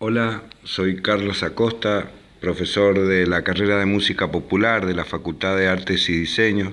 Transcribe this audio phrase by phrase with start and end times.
[0.00, 2.08] Hola, soy Carlos Acosta,
[2.40, 6.72] profesor de la carrera de música popular de la Facultad de Artes y Diseños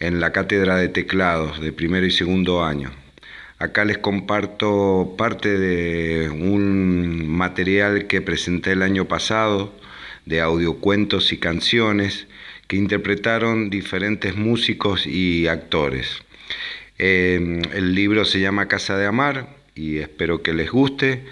[0.00, 2.90] en la cátedra de teclados de primero y segundo año.
[3.60, 9.72] Acá les comparto parte de un material que presenté el año pasado
[10.26, 12.26] de audiocuentos y canciones
[12.66, 16.24] que interpretaron diferentes músicos y actores.
[16.98, 19.46] Eh, el libro se llama Casa de Amar
[19.76, 21.24] y espero que les guste.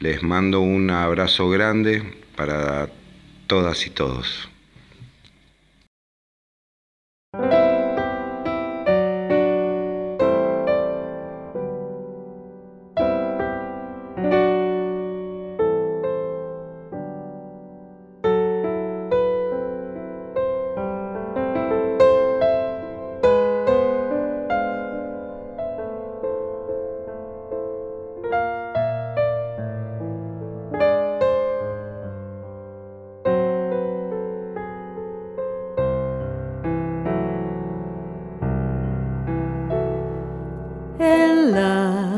[0.00, 2.02] Les mando un abrazo grande
[2.34, 2.88] para
[3.46, 4.49] todas y todos.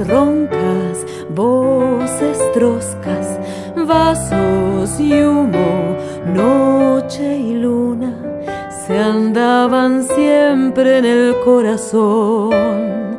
[0.00, 3.38] Roncas, voces troscas,
[3.76, 8.24] vasos y humo, noche y luna
[8.86, 13.18] se andaban siempre en el corazón.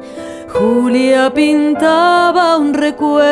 [0.50, 3.24] Julia pintaba un recuerdo,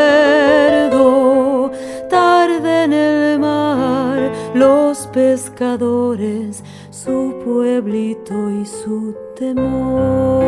[2.09, 6.63] tarde en el mar, los pescadores,
[7.03, 10.44] su pueblito y su temor.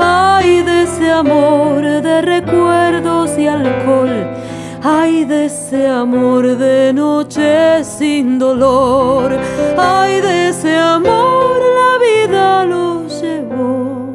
[0.00, 4.26] Ay de ese amor de recuerdos y alcohol,
[4.82, 9.36] ay de ese amor de noche sin dolor,
[9.76, 14.06] ay de ese amor la vida lo llevó.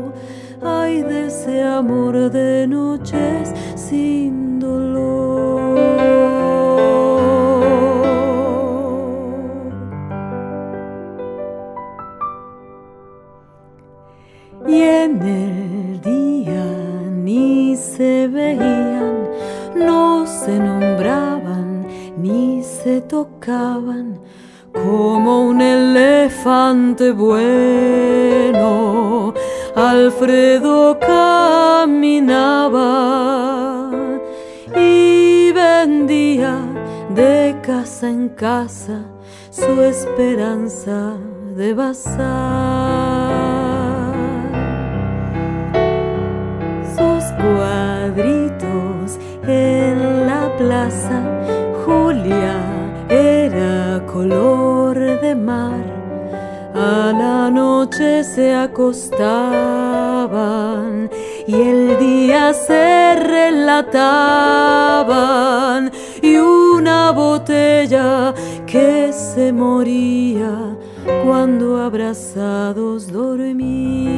[1.01, 3.53] De ese amor de noches
[14.83, 16.65] En el día
[17.11, 19.29] ni se veían,
[19.75, 21.85] no se nombraban,
[22.17, 24.19] ni se tocaban
[24.73, 28.61] como un elefante bueno
[29.75, 32.79] Alfredo caminaba
[34.75, 36.59] y vendía
[37.15, 38.99] de casa en casa
[39.49, 41.13] su esperanza
[41.55, 43.30] de bazar.
[51.85, 52.57] Julia
[53.09, 56.01] era color de mar
[56.73, 59.11] a la noche se acostaban
[61.45, 63.91] y el día se relataban
[66.21, 68.33] y una botella
[68.65, 70.77] que se moría
[71.25, 74.15] cuando abrazados dormían.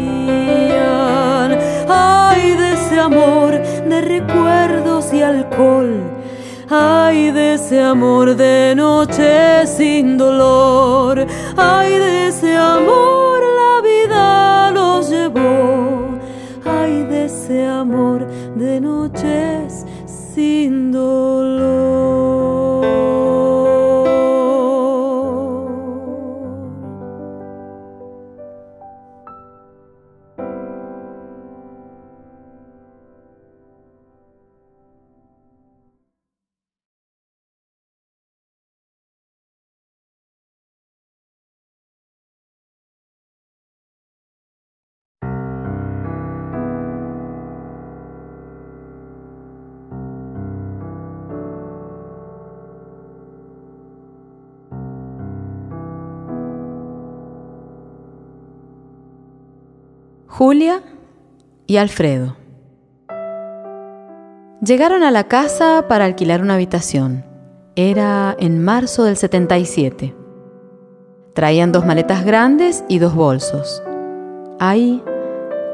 [1.90, 6.23] Ay de ese amor de recuerdos y alcohol
[6.70, 11.26] Ay de ese amor de noche sin dolor,
[11.58, 16.20] ay de ese amor la vida los llevó,
[16.66, 18.26] ay de ese amor
[18.56, 21.83] de noches sin dolor.
[60.36, 60.82] Julia
[61.68, 62.36] y Alfredo.
[64.66, 67.24] Llegaron a la casa para alquilar una habitación.
[67.76, 70.16] Era en marzo del 77.
[71.36, 73.84] Traían dos maletas grandes y dos bolsos.
[74.60, 75.04] Ahí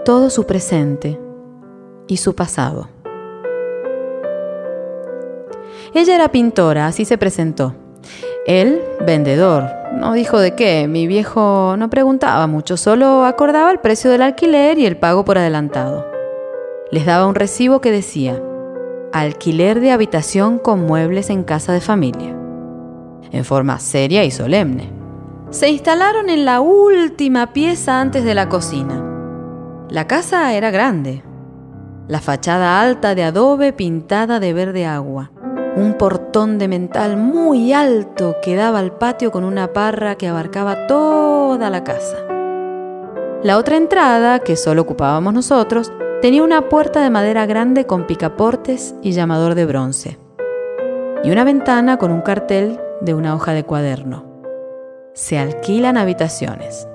[0.03, 1.17] todo su presente.
[2.09, 2.89] y su pasado.
[5.94, 7.75] Ella era pintora, así se presentó.
[8.45, 9.78] Él, vendedor.
[9.94, 14.77] No dijo de qué, mi viejo no preguntaba mucho, solo acordaba el precio del alquiler
[14.77, 16.06] y el pago por adelantado.
[16.91, 18.41] Les daba un recibo que decía,
[19.12, 22.36] alquiler de habitación con muebles en casa de familia,
[23.31, 24.91] en forma seria y solemne.
[25.50, 29.03] Se instalaron en la última pieza antes de la cocina.
[29.89, 31.24] La casa era grande,
[32.07, 35.31] la fachada alta de adobe pintada de verde agua
[35.75, 40.88] un portón de mental muy alto que daba al patio con una parra que abarcaba
[40.88, 42.18] toda la casa.
[43.44, 48.95] La otra entrada, que solo ocupábamos nosotros, tenía una puerta de madera grande con picaportes
[49.01, 50.18] y llamador de bronce,
[51.24, 54.25] y una ventana con un cartel de una hoja de cuaderno.
[55.13, 56.88] Se alquilan habitaciones.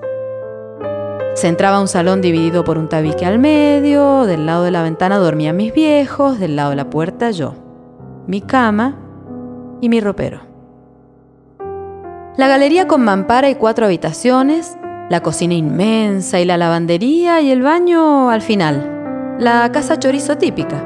[1.34, 4.82] Se entraba a un salón dividido por un tabique al medio, del lado de la
[4.82, 7.63] ventana dormían mis viejos, del lado de la puerta yo
[8.26, 8.96] mi cama
[9.80, 10.40] y mi ropero.
[12.36, 14.76] La galería con mampara y cuatro habitaciones,
[15.08, 19.36] la cocina inmensa y la lavandería y el baño al final.
[19.38, 20.82] La casa chorizo típica.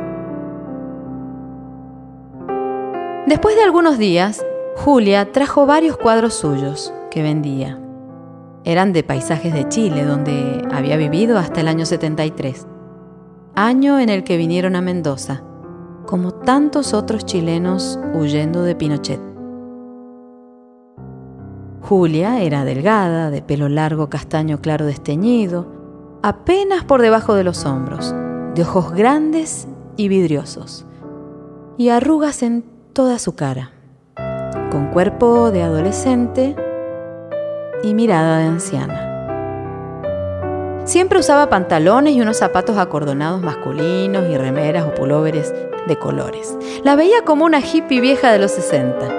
[3.26, 4.44] Después de algunos días,
[4.76, 7.79] Julia trajo varios cuadros suyos que vendía.
[8.64, 12.67] Eran de paisajes de Chile, donde había vivido hasta el año 73,
[13.55, 15.43] año en el que vinieron a Mendoza
[16.08, 19.20] como tantos otros chilenos huyendo de Pinochet.
[21.82, 25.66] Julia era delgada, de pelo largo castaño claro desteñido,
[26.22, 28.14] apenas por debajo de los hombros,
[28.55, 29.69] de ojos grandes
[29.99, 30.87] y vidriosos,
[31.76, 32.64] y arrugas en
[32.94, 33.72] toda su cara,
[34.70, 36.56] con cuerpo de adolescente
[37.82, 39.04] y mirada de anciana.
[40.87, 45.52] Siempre usaba pantalones y unos zapatos acordonados masculinos y remeras o pulóveres
[45.86, 46.56] de colores.
[46.82, 49.19] La veía como una hippie vieja de los 60.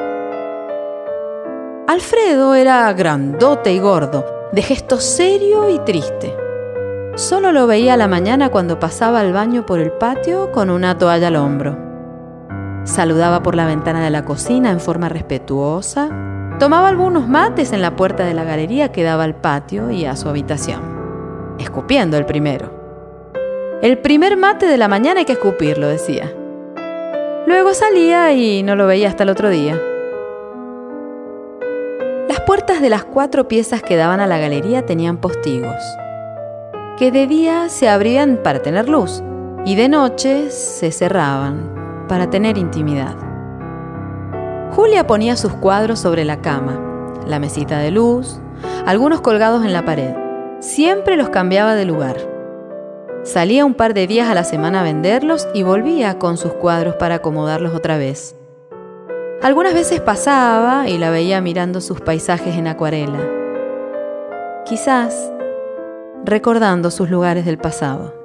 [1.87, 6.35] Alfredo era grandote y gordo, de gesto serio y triste.
[7.15, 10.97] Solo lo veía a la mañana cuando pasaba al baño por el patio con una
[10.97, 11.77] toalla al hombro.
[12.83, 16.09] Saludaba por la ventana de la cocina en forma respetuosa.
[16.59, 20.15] Tomaba algunos mates en la puerta de la galería que daba al patio y a
[20.15, 21.57] su habitación.
[21.59, 22.71] Escupiendo el primero.
[23.81, 26.33] El primer mate de la mañana hay que escupirlo, decía.
[27.49, 29.81] Luego salía y no lo veía hasta el otro día.
[32.27, 35.81] Las puertas de las cuatro piezas que daban a la galería tenían postigos,
[36.99, 39.23] que de día se abrían para tener luz
[39.65, 43.15] y de noche se cerraban para tener intimidad.
[44.75, 48.39] Julia ponía sus cuadros sobre la cama, la mesita de luz,
[48.85, 50.13] algunos colgados en la pared.
[50.59, 52.38] Siempre los cambiaba de lugar.
[53.23, 56.95] Salía un par de días a la semana a venderlos y volvía con sus cuadros
[56.95, 58.35] para acomodarlos otra vez.
[59.41, 63.19] Algunas veces pasaba y la veía mirando sus paisajes en acuarela.
[64.65, 65.31] Quizás
[66.23, 68.15] recordando sus lugares del pasado.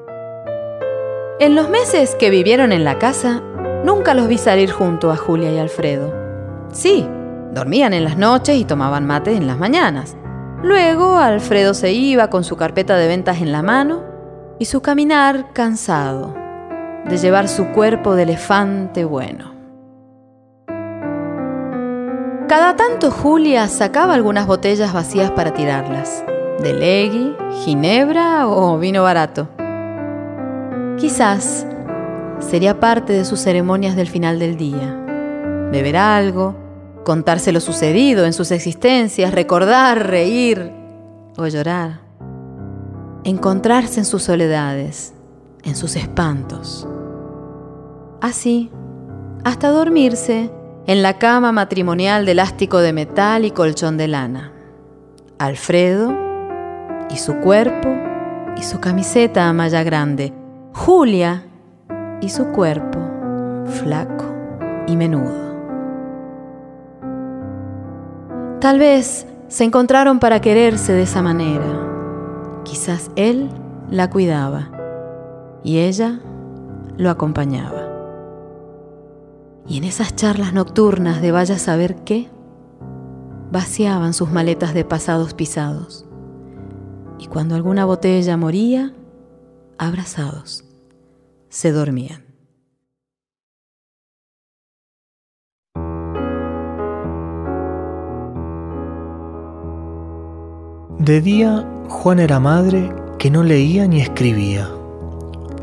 [1.41, 3.43] En los meses que vivieron en la casa,
[3.85, 6.15] nunca los vi salir junto a Julia y Alfredo.
[6.71, 7.07] Sí,
[7.53, 10.17] dormían en las noches y tomaban mate en las mañanas.
[10.63, 14.14] Luego Alfredo se iba con su carpeta de ventas en la mano
[14.59, 16.35] y su caminar cansado
[17.09, 19.53] de llevar su cuerpo de elefante bueno.
[22.49, 26.25] Cada tanto Julia sacaba algunas botellas vacías para tirarlas,
[26.63, 29.49] de legui, ginebra o vino barato.
[30.99, 31.67] Quizás
[32.39, 34.95] sería parte de sus ceremonias del final del día.
[35.73, 36.55] Beber algo,
[37.05, 40.71] contarse lo sucedido en sus existencias, recordar, reír
[41.37, 42.04] o llorar
[43.25, 45.15] encontrarse en sus soledades,
[45.63, 46.87] en sus espantos.
[48.21, 48.71] Así,
[49.45, 50.51] hasta dormirse
[50.87, 54.53] en la cama matrimonial de elástico de metal y colchón de lana.
[55.39, 56.15] Alfredo
[57.11, 57.89] y su cuerpo
[58.57, 60.33] y su camiseta a malla grande.
[60.75, 61.45] Julia
[62.21, 62.99] y su cuerpo
[63.67, 64.27] flaco
[64.87, 65.45] y menudo.
[68.61, 71.94] Tal vez se encontraron para quererse de esa manera
[72.65, 73.51] Quizás él
[73.91, 74.71] la cuidaba
[75.63, 76.21] y ella
[76.97, 77.83] lo acompañaba.
[79.67, 82.29] Y en esas charlas nocturnas de vaya a saber qué,
[83.51, 86.05] vaciaban sus maletas de pasados pisados.
[87.19, 88.93] Y cuando alguna botella moría,
[89.79, 90.65] abrazados,
[91.49, 92.24] se dormían.
[100.99, 104.69] De día Juan era madre que no leía ni escribía.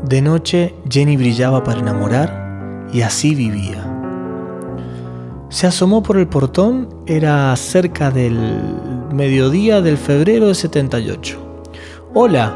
[0.04, 3.82] De noche Jenny brillaba para enamorar y así vivía.
[5.48, 8.36] Se asomó por el portón, era cerca del
[9.14, 11.38] mediodía del febrero de 78.
[12.12, 12.54] Hola,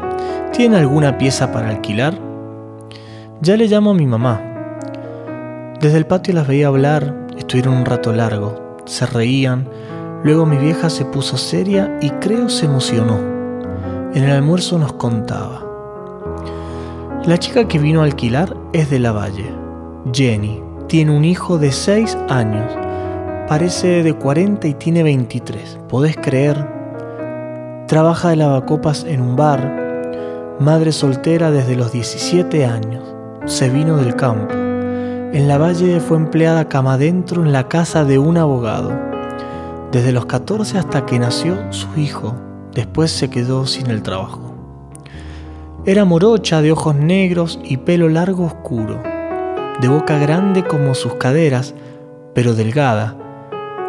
[0.53, 2.13] ¿tiene alguna pieza para alquilar?
[3.41, 4.39] Ya le llamo a mi mamá.
[5.81, 9.67] Desde el patio las veía hablar, estuvieron un rato largo, se reían,
[10.23, 13.17] luego mi vieja se puso seria y creo se emocionó.
[14.13, 15.63] En el almuerzo nos contaba.
[17.25, 19.51] La chica que vino a alquilar es de la Valle.
[20.13, 20.63] Jenny.
[20.87, 22.71] Tiene un hijo de 6 años.
[23.49, 25.79] Parece de 40 y tiene 23.
[25.89, 26.55] ¿Podés creer?
[27.87, 30.55] Trabaja de lavacopas en un bar.
[30.59, 33.03] Madre soltera desde los 17 años.
[33.45, 34.53] Se vino del campo.
[34.53, 39.16] En la Valle fue empleada cama adentro en la casa de un abogado.
[39.91, 42.35] Desde los 14 hasta que nació su hijo.
[42.73, 44.53] Después se quedó sin el trabajo.
[45.85, 49.01] Era morocha de ojos negros y pelo largo oscuro,
[49.79, 51.73] de boca grande como sus caderas,
[52.35, 53.15] pero delgada.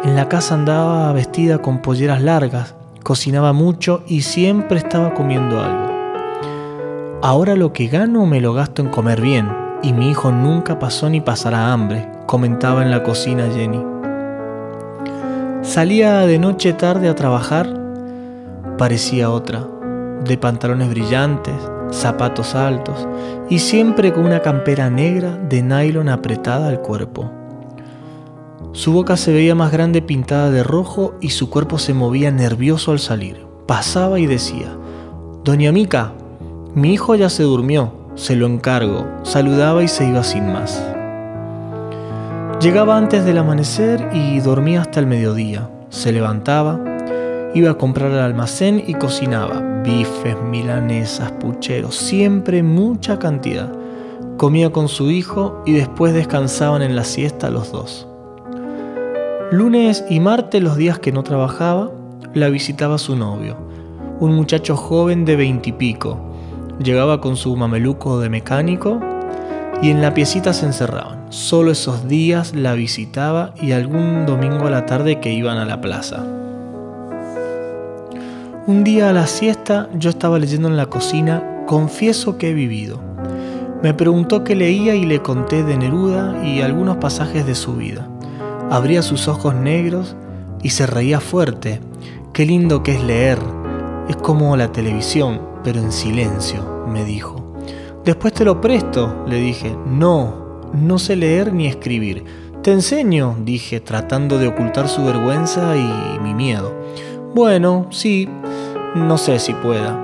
[0.05, 5.89] En la casa andaba vestida con polleras largas, cocinaba mucho y siempre estaba comiendo algo.
[7.21, 9.49] Ahora lo que gano me lo gasto en comer bien,
[9.83, 13.98] y mi hijo nunca pasó ni pasará hambre, comentaba en la cocina Jenny.
[15.69, 17.79] Salía de noche tarde a trabajar,
[18.79, 19.67] parecía otra,
[20.25, 21.53] de pantalones brillantes,
[21.91, 23.07] zapatos altos
[23.51, 27.29] y siempre con una campera negra de nylon apretada al cuerpo.
[28.71, 32.91] Su boca se veía más grande pintada de rojo y su cuerpo se movía nervioso
[32.91, 33.45] al salir.
[33.67, 34.75] Pasaba y decía,
[35.43, 36.13] Doña Mica,
[36.73, 39.05] mi hijo ya se durmió, se lo encargo.
[39.21, 40.81] Saludaba y se iba sin más.
[42.61, 45.69] Llegaba antes del amanecer y dormía hasta el mediodía.
[45.87, 46.77] Se levantaba,
[47.53, 53.71] iba a comprar al almacén y cocinaba bifes, milanesas, pucheros, siempre mucha cantidad.
[54.35, 58.09] Comía con su hijo y después descansaban en la siesta los dos.
[59.51, 61.89] Lunes y martes, los días que no trabajaba,
[62.33, 63.55] la visitaba su novio,
[64.19, 66.19] un muchacho joven de veintipico.
[66.83, 68.99] Llegaba con su mameluco de mecánico
[69.81, 71.18] y en la piecita se encerraban.
[71.29, 75.79] Solo esos días la visitaba y algún domingo a la tarde que iban a la
[75.79, 76.25] plaza.
[78.65, 82.99] Un día a la siesta yo estaba leyendo en la cocina Confieso que he vivido.
[83.83, 88.07] Me preguntó qué leía y le conté de Neruda y algunos pasajes de su vida.
[88.71, 90.15] Abría sus ojos negros
[90.63, 91.79] y se reía fuerte.
[92.33, 93.37] Qué lindo que es leer.
[94.07, 97.53] Es como la televisión, pero en silencio, me dijo.
[98.03, 99.75] Después te lo presto, le dije.
[99.85, 102.23] No, no sé leer ni escribir.
[102.61, 106.73] Te enseño, dije, tratando de ocultar su vergüenza y mi miedo.
[107.33, 108.27] Bueno, sí,
[108.95, 109.97] no sé si pueda.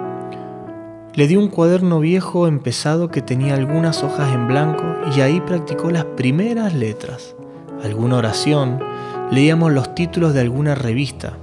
[1.15, 4.83] Le di un cuaderno viejo empezado que tenía algunas hojas en blanco
[5.15, 7.35] y ahí practicó las primeras letras.
[7.83, 8.79] Alguna oración,
[9.31, 11.37] leíamos los títulos de alguna revista.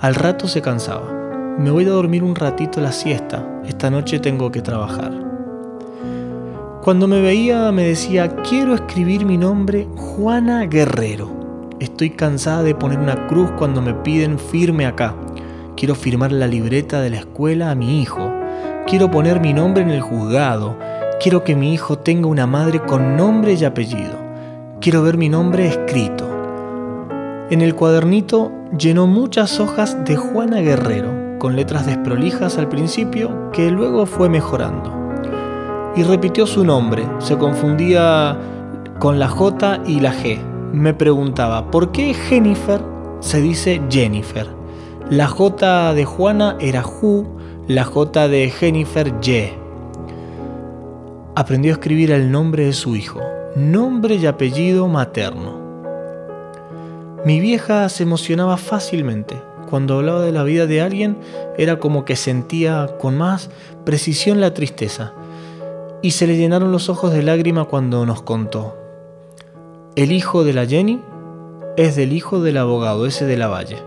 [0.00, 1.10] Al rato se cansaba.
[1.58, 3.62] Me voy a dormir un ratito la siesta.
[3.66, 5.23] Esta noche tengo que trabajar.
[6.84, 11.30] Cuando me veía me decía, quiero escribir mi nombre Juana Guerrero.
[11.80, 15.14] Estoy cansada de poner una cruz cuando me piden firme acá.
[15.78, 18.30] Quiero firmar la libreta de la escuela a mi hijo.
[18.86, 20.76] Quiero poner mi nombre en el juzgado.
[21.22, 24.18] Quiero que mi hijo tenga una madre con nombre y apellido.
[24.82, 26.28] Quiero ver mi nombre escrito.
[27.48, 33.70] En el cuadernito llenó muchas hojas de Juana Guerrero, con letras desprolijas al principio que
[33.70, 35.03] luego fue mejorando.
[35.96, 38.36] Y repitió su nombre, se confundía
[38.98, 40.38] con la J y la G.
[40.72, 42.80] Me preguntaba, ¿por qué Jennifer
[43.20, 44.48] se dice Jennifer?
[45.08, 47.26] La J de Juana era Ju,
[47.68, 49.54] la J de Jennifer Ye.
[51.36, 53.20] Aprendió a escribir el nombre de su hijo,
[53.54, 55.62] nombre y apellido materno.
[57.24, 59.40] Mi vieja se emocionaba fácilmente.
[59.70, 61.18] Cuando hablaba de la vida de alguien
[61.56, 63.50] era como que sentía con más
[63.84, 65.12] precisión la tristeza.
[66.04, 68.76] Y se le llenaron los ojos de lágrima cuando nos contó.
[69.96, 71.00] El hijo de la Jenny
[71.78, 73.78] es del hijo del abogado, ese de la Valle.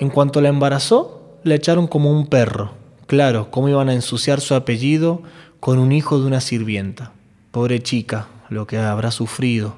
[0.00, 2.72] En cuanto la embarazó, la echaron como un perro.
[3.06, 5.22] Claro, ¿cómo iban a ensuciar su apellido
[5.60, 7.12] con un hijo de una sirvienta?
[7.52, 9.74] Pobre chica, lo que habrá sufrido.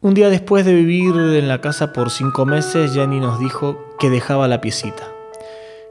[0.00, 4.08] Un día después de vivir en la casa por cinco meses, Jenny nos dijo que
[4.08, 5.12] dejaba la piecita,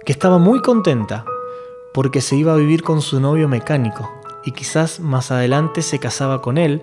[0.04, 1.26] que estaba muy contenta
[1.94, 4.12] porque se iba a vivir con su novio mecánico
[4.46, 6.82] y quizás más adelante se casaba con él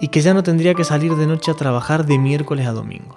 [0.00, 3.16] y que ya no tendría que salir de noche a trabajar de miércoles a domingo.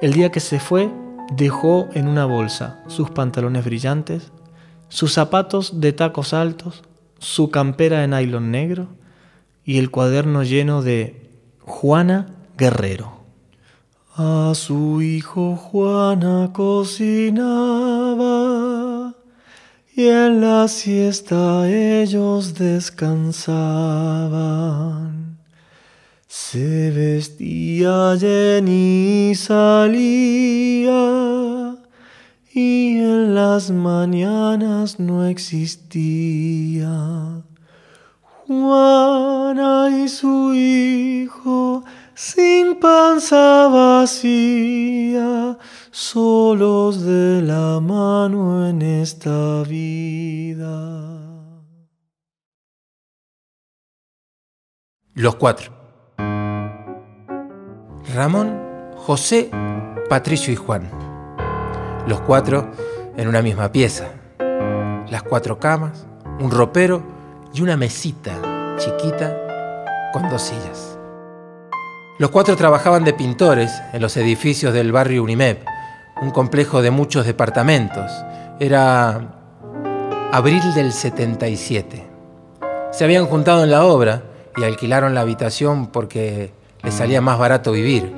[0.00, 0.90] El día que se fue,
[1.32, 4.32] dejó en una bolsa sus pantalones brillantes,
[4.88, 6.82] sus zapatos de tacos altos,
[7.18, 8.88] su campera de nylon negro
[9.64, 13.14] y el cuaderno lleno de Juana Guerrero.
[14.16, 17.24] A su hijo Juana cocinaba
[19.96, 23.54] y en la siesta ellos descansaban.
[26.26, 28.16] Se vestía
[28.66, 29.76] y salía
[32.52, 36.90] y en las mañanas no existía.
[38.46, 41.84] Juana y su hijo
[42.14, 45.58] sin panza vacía,
[45.90, 51.20] solos de la mano en esta vida.
[55.14, 55.72] Los cuatro.
[58.14, 58.60] Ramón,
[58.96, 59.50] José,
[60.08, 60.90] Patricio y Juan.
[62.06, 62.70] Los cuatro
[63.16, 64.08] en una misma pieza.
[65.10, 66.06] Las cuatro camas,
[66.40, 67.02] un ropero
[67.52, 68.32] y una mesita
[68.78, 70.93] chiquita con dos sillas.
[72.16, 75.66] Los cuatro trabajaban de pintores en los edificios del barrio Unimep,
[76.22, 78.08] un complejo de muchos departamentos.
[78.60, 79.34] Era
[80.30, 82.06] abril del 77.
[82.92, 84.22] Se habían juntado en la obra
[84.56, 86.52] y alquilaron la habitación porque
[86.84, 88.14] les salía más barato vivir.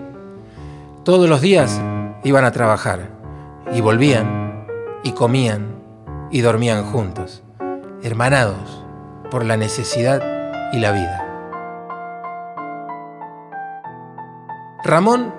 [1.02, 1.80] Todos los días
[2.22, 3.08] iban a trabajar
[3.72, 4.66] y volvían
[5.04, 5.74] y comían
[6.30, 7.42] y dormían juntos,
[8.02, 8.84] hermanados
[9.30, 10.22] por la necesidad
[10.74, 11.25] y la vida.
[14.86, 15.34] Ramón,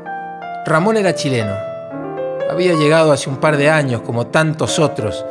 [0.66, 1.54] Ramón era chileno.
[2.52, 5.26] Había llegado hace un par de años, como tantos otros,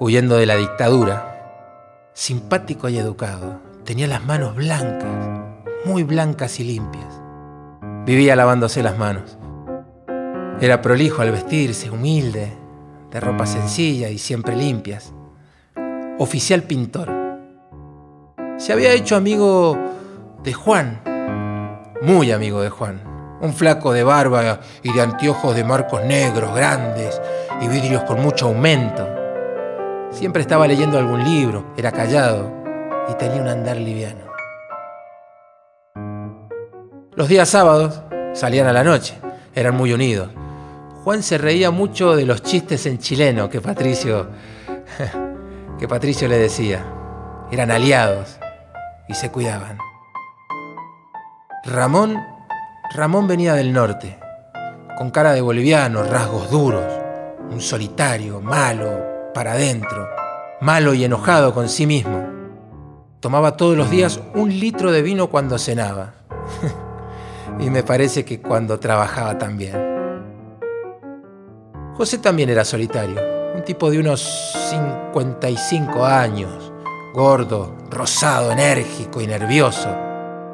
[0.00, 1.52] huyendo de la dictadura.
[2.14, 5.10] Simpático y educado, tenía las manos blancas,
[5.84, 7.20] muy blancas y limpias.
[8.06, 9.36] Vivía lavándose las manos.
[10.62, 12.56] Era prolijo al vestirse, humilde,
[13.10, 15.12] de ropa sencilla y siempre limpias.
[16.18, 17.12] Oficial pintor.
[18.56, 19.78] Se había hecho amigo
[20.42, 21.02] de Juan,
[22.00, 23.07] muy amigo de Juan
[23.40, 27.20] un flaco de barba y de anteojos de marcos negros grandes
[27.60, 29.06] y vidrios con mucho aumento.
[30.10, 32.52] Siempre estaba leyendo algún libro, era callado
[33.08, 34.28] y tenía un andar liviano.
[37.14, 38.00] Los días sábados
[38.32, 39.18] salían a la noche,
[39.54, 40.30] eran muy unidos.
[41.04, 44.28] Juan se reía mucho de los chistes en chileno que Patricio
[45.78, 46.84] que Patricio le decía.
[47.50, 48.38] Eran aliados
[49.08, 49.78] y se cuidaban.
[51.64, 52.18] Ramón
[52.90, 54.18] Ramón venía del norte,
[54.96, 56.86] con cara de boliviano, rasgos duros,
[57.50, 60.08] un solitario, malo, para adentro,
[60.62, 62.26] malo y enojado con sí mismo.
[63.20, 66.14] Tomaba todos los días un litro de vino cuando cenaba.
[67.60, 69.76] y me parece que cuando trabajaba también.
[71.94, 73.20] José también era solitario,
[73.54, 74.22] un tipo de unos
[74.70, 76.72] 55 años,
[77.12, 79.94] gordo, rosado, enérgico y nervioso,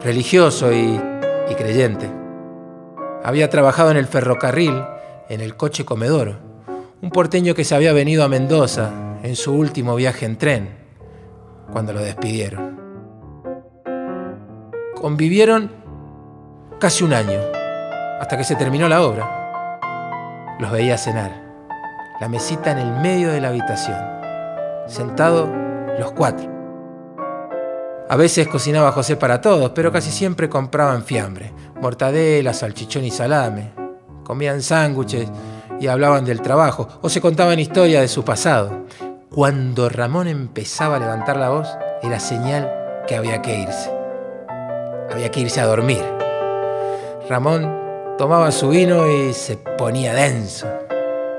[0.00, 1.00] religioso y,
[1.48, 2.23] y creyente.
[3.24, 4.84] Había trabajado en el ferrocarril,
[5.30, 6.36] en el coche comedor,
[7.00, 8.90] un porteño que se había venido a Mendoza
[9.22, 10.68] en su último viaje en tren,
[11.72, 12.78] cuando lo despidieron.
[14.94, 15.72] Convivieron
[16.78, 17.40] casi un año,
[18.20, 19.78] hasta que se terminó la obra.
[20.60, 21.32] Los veía cenar,
[22.20, 23.98] la mesita en el medio de la habitación,
[24.86, 25.50] sentado
[25.98, 26.53] los cuatro.
[28.06, 33.72] A veces cocinaba José para todos, pero casi siempre compraban fiambre, mortadela, salchichón y salame.
[34.24, 35.30] Comían sándwiches
[35.80, 38.84] y hablaban del trabajo o se contaban historias de su pasado.
[39.30, 41.68] Cuando Ramón empezaba a levantar la voz,
[42.02, 42.70] era señal
[43.06, 43.90] que había que irse.
[45.10, 46.04] Había que irse a dormir.
[47.28, 47.84] Ramón
[48.18, 50.68] tomaba su vino y se ponía denso.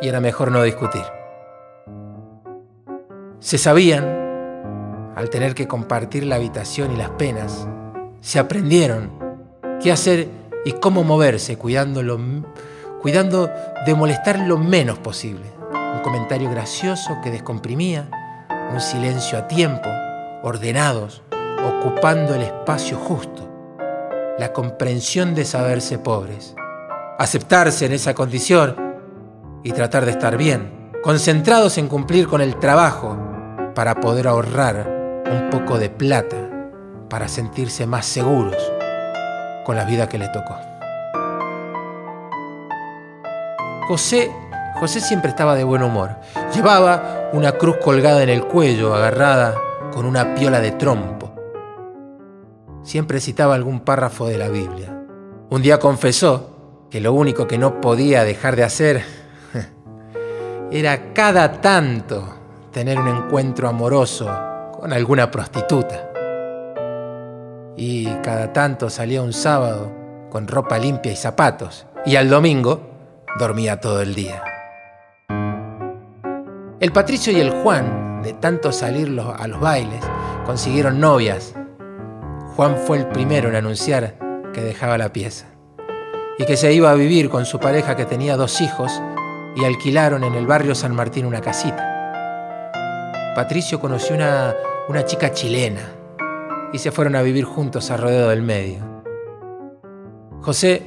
[0.01, 1.03] Y era mejor no discutir.
[3.39, 4.14] Se sabían
[5.15, 7.67] al tener que compartir la habitación y las penas,
[8.19, 9.11] se aprendieron
[9.81, 10.29] qué hacer
[10.65, 12.01] y cómo moverse, cuidando,
[13.01, 13.49] cuidando
[13.85, 15.45] de molestar lo menos posible.
[15.71, 18.09] Un comentario gracioso que descomprimía,
[18.73, 19.87] un silencio a tiempo,
[20.43, 21.23] ordenados,
[21.63, 23.49] ocupando el espacio justo,
[24.37, 26.55] la comprensión de saberse pobres,
[27.17, 28.75] aceptarse en esa condición
[29.63, 33.17] y tratar de estar bien, concentrados en cumplir con el trabajo
[33.73, 34.94] para poder ahorrar
[35.31, 36.37] un poco de plata
[37.09, 38.55] para sentirse más seguros
[39.63, 40.55] con la vida que le tocó.
[43.87, 44.31] José,
[44.79, 46.15] José siempre estaba de buen humor.
[46.53, 49.55] Llevaba una cruz colgada en el cuello, agarrada
[49.93, 51.33] con una piola de trompo.
[52.83, 55.05] Siempre citaba algún párrafo de la Biblia.
[55.49, 59.03] Un día confesó que lo único que no podía dejar de hacer
[60.71, 62.35] era cada tanto
[62.71, 66.11] tener un encuentro amoroso con alguna prostituta.
[67.77, 69.91] Y cada tanto salía un sábado
[70.29, 72.81] con ropa limpia y zapatos, y al domingo
[73.39, 74.43] dormía todo el día.
[76.79, 80.03] El Patricio y el Juan, de tanto salir a los bailes,
[80.45, 81.55] consiguieron novias.
[82.55, 84.15] Juan fue el primero en anunciar
[84.53, 85.47] que dejaba la pieza
[86.37, 89.01] y que se iba a vivir con su pareja que tenía dos hijos
[89.55, 91.94] y alquilaron en el barrio San Martín una casita.
[93.35, 94.55] Patricio conoció una,
[94.87, 95.81] una chica chilena
[96.71, 98.79] y se fueron a vivir juntos a Rodeo del Medio.
[100.41, 100.81] José,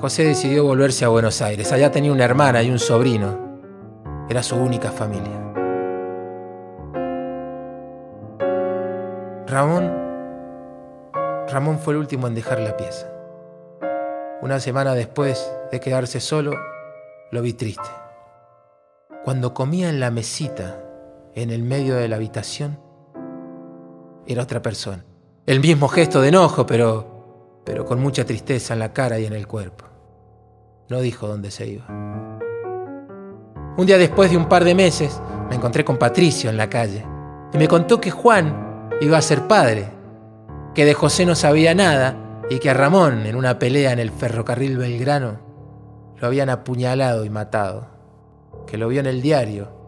[0.00, 1.72] José decidió volverse a Buenos Aires.
[1.72, 3.60] Allá tenía una hermana y un sobrino.
[4.30, 5.32] Era su única familia.
[9.46, 9.92] Ramón,
[11.48, 13.08] Ramón fue el último en dejar la pieza.
[14.40, 16.52] Una semana después de quedarse solo,
[17.30, 17.90] lo vi triste.
[19.22, 20.83] Cuando comía en la mesita,
[21.34, 22.78] en el medio de la habitación,
[24.26, 25.04] era otra persona.
[25.46, 29.32] El mismo gesto de enojo, pero, pero con mucha tristeza en la cara y en
[29.32, 29.84] el cuerpo.
[30.88, 31.86] No dijo dónde se iba.
[33.76, 37.04] Un día después de un par de meses, me encontré con Patricio en la calle
[37.52, 39.90] y me contó que Juan iba a ser padre,
[40.74, 42.16] que de José no sabía nada
[42.48, 45.38] y que a Ramón, en una pelea en el ferrocarril Belgrano,
[46.20, 47.88] lo habían apuñalado y matado,
[48.66, 49.83] que lo vio en el diario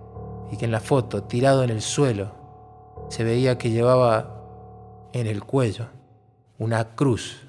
[0.51, 4.37] y que en la foto, tirado en el suelo, se veía que llevaba
[5.13, 5.87] en el cuello
[6.59, 7.47] una cruz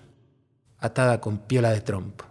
[0.79, 2.25] atada con piola de trompo.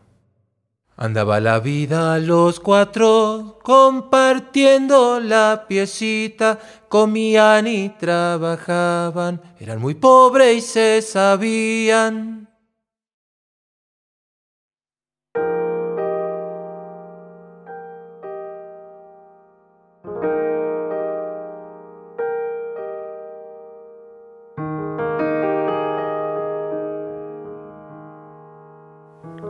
[0.98, 10.60] Andaba la vida los cuatro compartiendo la piecita, comían y trabajaban, eran muy pobres y
[10.62, 12.45] se sabían.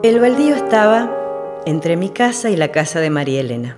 [0.07, 1.11] El baldío estaba
[1.67, 3.77] entre mi casa y la casa de María Elena.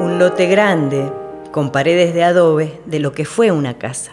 [0.00, 1.12] Un lote grande,
[1.50, 4.12] con paredes de adobe de lo que fue una casa,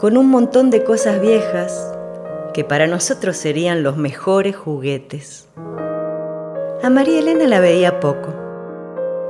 [0.00, 1.92] con un montón de cosas viejas
[2.54, 5.46] que para nosotros serían los mejores juguetes.
[6.82, 8.32] A María Elena la veía poco.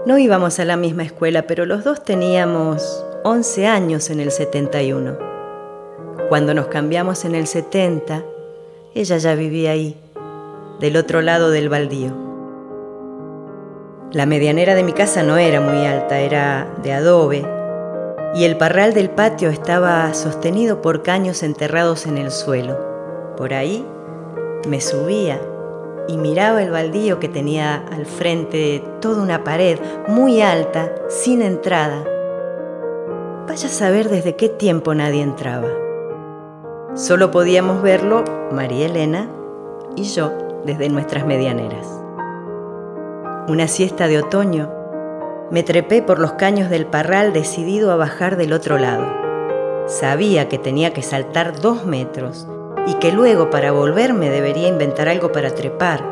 [0.07, 5.19] No íbamos a la misma escuela, pero los dos teníamos 11 años en el 71.
[6.29, 8.23] Cuando nos cambiamos en el 70,
[8.95, 9.97] ella ya vivía ahí
[10.81, 12.11] del otro lado del baldío.
[14.13, 17.47] La medianera de mi casa no era muy alta, era de adobe,
[18.35, 22.79] y el parral del patio estaba sostenido por caños enterrados en el suelo.
[23.37, 23.85] Por ahí
[24.67, 25.41] me subía
[26.09, 32.05] y miraba el baldío que tenía al frente toda una pared muy alta, sin entrada.
[33.47, 35.69] Vaya a saber desde qué tiempo nadie entraba.
[36.95, 39.29] Solo podíamos verlo María Elena
[39.95, 41.87] y yo desde nuestras medianeras.
[43.49, 44.71] Una siesta de otoño,
[45.51, 49.05] me trepé por los caños del parral decidido a bajar del otro lado.
[49.87, 52.47] Sabía que tenía que saltar dos metros
[52.87, 56.05] y que luego para volverme debería inventar algo para trepar.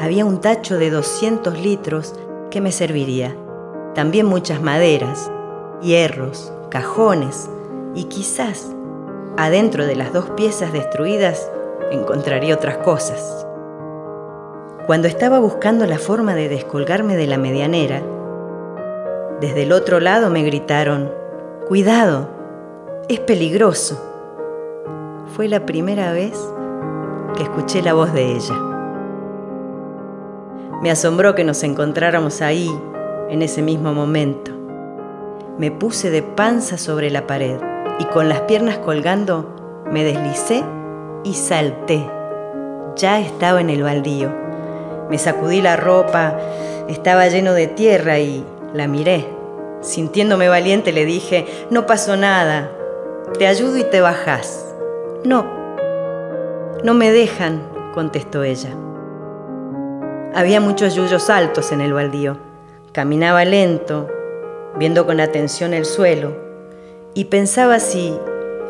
[0.00, 2.14] Había un tacho de 200 litros
[2.50, 3.36] que me serviría.
[3.94, 5.30] También muchas maderas,
[5.80, 7.48] hierros, cajones
[7.94, 8.74] y quizás
[9.36, 11.50] adentro de las dos piezas destruidas
[11.90, 13.46] encontraría otras cosas.
[14.86, 18.02] Cuando estaba buscando la forma de descolgarme de la medianera,
[19.40, 21.10] desde el otro lado me gritaron,
[21.66, 22.28] Cuidado,
[23.08, 24.00] es peligroso.
[25.34, 26.38] Fue la primera vez
[27.36, 28.54] que escuché la voz de ella.
[30.82, 32.70] Me asombró que nos encontráramos ahí,
[33.28, 34.52] en ese mismo momento.
[35.58, 37.58] Me puse de panza sobre la pared
[37.98, 40.64] y con las piernas colgando me deslicé
[41.26, 42.08] y salté.
[42.94, 44.30] Ya estaba en el baldío.
[45.10, 46.38] Me sacudí la ropa,
[46.88, 49.26] estaba lleno de tierra y la miré.
[49.80, 52.70] Sintiéndome valiente le dije, no pasó nada,
[53.38, 54.74] te ayudo y te bajás.
[55.24, 55.44] No,
[56.84, 58.70] no me dejan, contestó ella.
[60.32, 62.38] Había muchos yuyos altos en el baldío.
[62.92, 64.08] Caminaba lento,
[64.76, 66.36] viendo con atención el suelo,
[67.14, 68.16] y pensaba si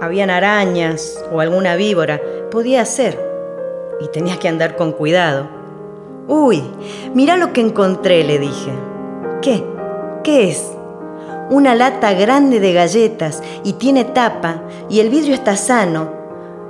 [0.00, 3.18] habían arañas o alguna víbora, podía ser.
[4.00, 5.48] Y tenía que andar con cuidado.
[6.28, 6.62] Uy,
[7.14, 8.72] mira lo que encontré, le dije.
[9.42, 9.64] ¿Qué?
[10.22, 10.72] ¿Qué es?
[11.50, 16.10] Una lata grande de galletas y tiene tapa y el vidrio está sano.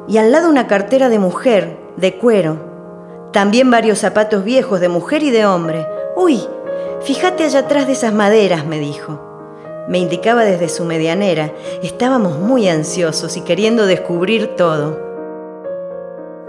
[0.07, 2.59] Y al lado una cartera de mujer, de cuero.
[3.33, 5.87] También varios zapatos viejos de mujer y de hombre.
[6.17, 6.41] Uy,
[7.03, 9.26] fíjate allá atrás de esas maderas, me dijo.
[9.89, 11.53] Me indicaba desde su medianera.
[11.83, 14.99] Estábamos muy ansiosos y queriendo descubrir todo.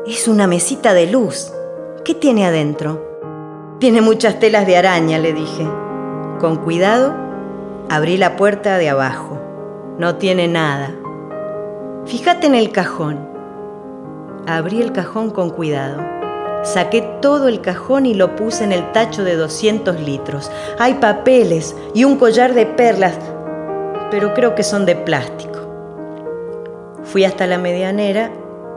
[0.08, 1.54] Es una mesita de luz.
[2.04, 3.06] ¿Qué tiene adentro?
[3.80, 5.68] Tiene muchas telas de araña, le dije.
[6.40, 7.14] Con cuidado,
[7.90, 9.40] abrí la puerta de abajo.
[10.00, 10.96] No tiene nada.
[12.06, 13.28] Fíjate en el cajón.
[14.48, 16.17] Abrí el cajón con cuidado.
[16.68, 20.52] Saqué todo el cajón y lo puse en el tacho de 200 litros.
[20.78, 23.18] Hay papeles y un collar de perlas,
[24.12, 25.60] pero creo que son de plástico.
[27.06, 28.32] Fui hasta la medianera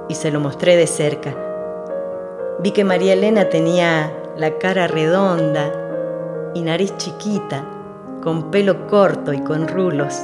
[0.09, 1.35] y se lo mostré de cerca.
[2.61, 5.73] Vi que María Elena tenía la cara redonda
[6.55, 7.65] y nariz chiquita,
[8.23, 10.15] con pelo corto y con rulos.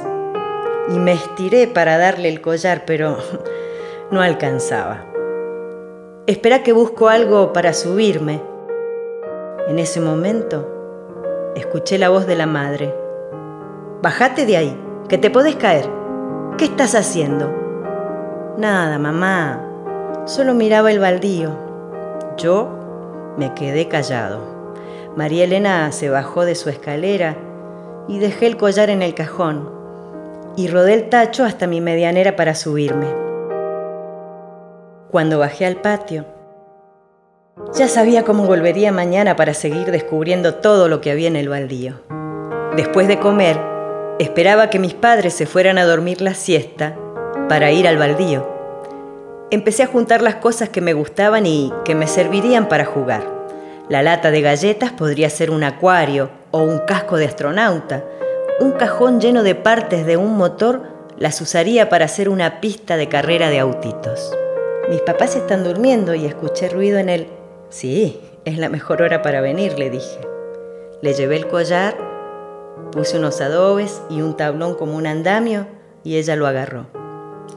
[0.87, 3.17] Y me estiré para darle el collar, pero
[4.11, 5.06] no alcanzaba.
[6.27, 8.41] Espera que busco algo para subirme.
[9.69, 12.93] En ese momento escuché la voz de la madre.
[14.01, 15.89] Bájate de ahí, que te podés caer.
[16.57, 17.49] ¿Qué estás haciendo?
[18.57, 20.25] Nada, mamá.
[20.25, 21.51] Solo miraba el baldío.
[22.35, 22.77] Yo
[23.37, 24.41] me quedé callado.
[25.15, 27.37] María Elena se bajó de su escalera
[28.09, 29.71] y dejé el collar en el cajón
[30.57, 33.26] y rodé el tacho hasta mi medianera para subirme.
[35.11, 36.25] Cuando bajé al patio,
[37.73, 41.93] ya sabía cómo volvería mañana para seguir descubriendo todo lo que había en el baldío.
[42.75, 43.57] Después de comer,
[44.19, 46.97] esperaba que mis padres se fueran a dormir la siesta
[47.47, 48.45] para ir al baldío.
[49.49, 53.23] Empecé a juntar las cosas que me gustaban y que me servirían para jugar.
[53.87, 58.03] La lata de galletas podría ser un acuario o un casco de astronauta.
[58.59, 60.83] Un cajón lleno de partes de un motor
[61.17, 64.35] las usaría para hacer una pista de carrera de autitos.
[64.89, 67.27] Mis papás están durmiendo y escuché ruido en él.
[67.67, 70.21] Sí, es la mejor hora para venir, le dije.
[71.01, 71.97] Le llevé el collar,
[72.93, 75.67] puse unos adobes y un tablón como un andamio
[76.05, 76.85] y ella lo agarró.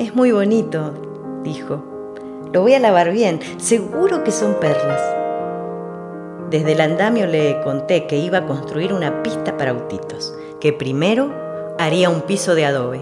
[0.00, 0.92] Es muy bonito,
[1.44, 1.84] dijo.
[2.52, 5.00] Lo voy a lavar bien, seguro que son perlas.
[6.50, 11.32] Desde el andamio le conté que iba a construir una pista para autitos, que primero
[11.78, 13.00] haría un piso de adobe,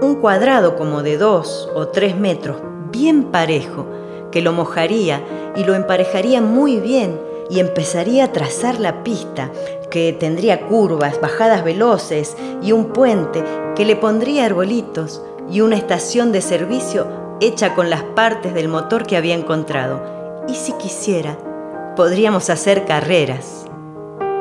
[0.00, 2.58] un cuadrado como de dos o tres metros
[2.90, 3.86] bien parejo,
[4.30, 5.22] que lo mojaría
[5.56, 7.18] y lo emparejaría muy bien
[7.50, 9.50] y empezaría a trazar la pista,
[9.90, 13.42] que tendría curvas, bajadas veloces y un puente,
[13.74, 17.06] que le pondría arbolitos y una estación de servicio
[17.40, 20.44] hecha con las partes del motor que había encontrado.
[20.48, 21.38] Y si quisiera,
[21.96, 23.64] podríamos hacer carreras.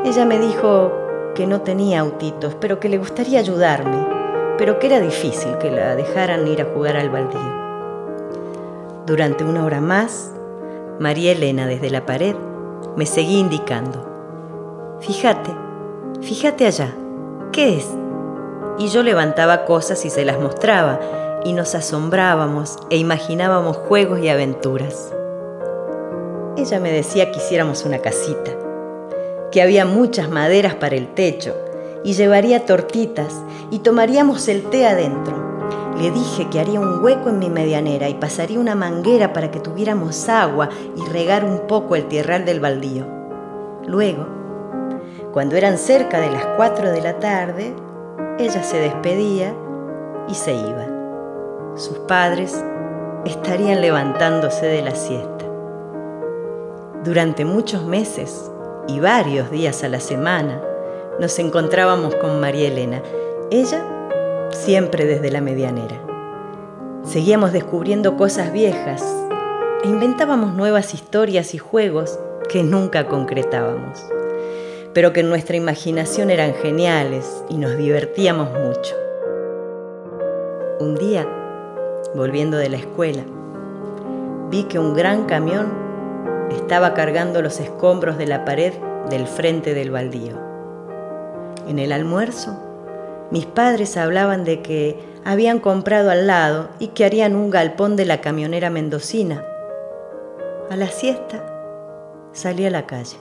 [0.04, 0.92] Ella me dijo
[1.36, 4.06] que no tenía autitos, pero que le gustaría ayudarme,
[4.58, 7.67] pero que era difícil que la dejaran ir a jugar al baldío.
[9.08, 10.34] Durante una hora más,
[11.00, 12.36] María Elena desde la pared
[12.98, 14.98] me seguía indicando.
[15.00, 15.50] Fíjate,
[16.20, 16.94] fíjate allá,
[17.54, 17.88] ¿qué es?
[18.78, 21.00] Y yo levantaba cosas y se las mostraba,
[21.46, 25.14] y nos asombrábamos e imaginábamos juegos y aventuras.
[26.58, 28.52] Ella me decía que hiciéramos una casita,
[29.54, 31.56] que había muchas maderas para el techo,
[32.04, 33.34] y llevaría tortitas,
[33.72, 35.47] y tomaríamos el té adentro
[36.00, 39.60] le dije que haría un hueco en mi medianera y pasaría una manguera para que
[39.60, 43.06] tuviéramos agua y regar un poco el tierral del baldío.
[43.88, 44.28] Luego,
[45.34, 47.74] cuando eran cerca de las cuatro de la tarde,
[48.38, 49.56] ella se despedía
[50.28, 50.86] y se iba.
[51.76, 52.64] Sus padres
[53.26, 55.46] estarían levantándose de la siesta.
[57.04, 58.52] Durante muchos meses
[58.88, 60.62] y varios días a la semana
[61.20, 63.02] nos encontrábamos con María Elena.
[63.50, 63.84] Ella
[64.52, 66.02] siempre desde la medianera.
[67.04, 69.04] Seguíamos descubriendo cosas viejas
[69.84, 74.04] e inventábamos nuevas historias y juegos que nunca concretábamos,
[74.94, 78.96] pero que en nuestra imaginación eran geniales y nos divertíamos mucho.
[80.80, 81.28] Un día,
[82.16, 83.24] volviendo de la escuela,
[84.50, 85.72] vi que un gran camión
[86.52, 88.74] estaba cargando los escombros de la pared
[89.10, 90.38] del frente del baldío.
[91.68, 92.67] En el almuerzo
[93.32, 98.06] mis padres hablaban de que habían comprado al lado y que harían un galpón de
[98.06, 99.46] la camionera mendocina.
[100.70, 101.46] A la siesta
[102.32, 103.18] salí a la calle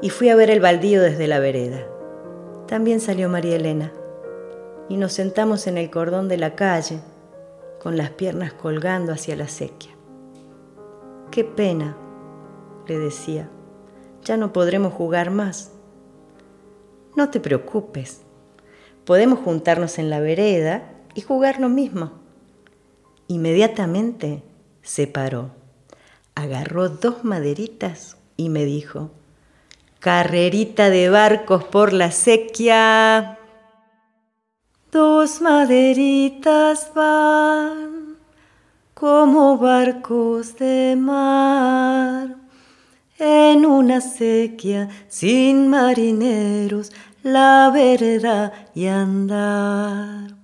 [0.00, 1.84] y fui a ver el baldío desde la vereda.
[2.66, 3.92] También salió María Elena
[4.88, 7.00] y nos sentamos en el cordón de la calle
[7.80, 9.92] con las piernas colgando hacia la sequía.
[11.30, 11.96] Qué pena,
[12.86, 13.48] le decía,
[14.24, 15.70] ya no podremos jugar más.
[17.16, 18.23] No te preocupes,
[19.04, 20.82] podemos juntarnos en la vereda
[21.14, 22.12] y jugar lo mismo.
[23.28, 24.42] Inmediatamente
[24.82, 25.50] se paró,
[26.34, 29.10] agarró dos maderitas y me dijo,
[30.00, 33.38] carrerita de barcos por la sequía.
[34.92, 38.16] Dos maderitas van
[38.94, 42.36] como barcos de mar
[43.18, 46.92] en una sequía sin marineros
[47.24, 50.43] la vereda y andar.